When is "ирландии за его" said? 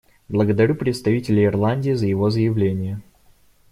1.45-2.31